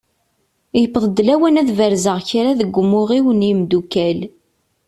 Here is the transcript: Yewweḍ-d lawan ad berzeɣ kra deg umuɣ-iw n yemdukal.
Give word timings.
Yewweḍ-d 0.81 1.17
lawan 1.27 1.59
ad 1.61 1.69
berzeɣ 1.77 2.17
kra 2.27 2.51
deg 2.59 2.71
umuɣ-iw 2.81 3.27
n 3.33 3.45
yemdukal. 3.47 4.19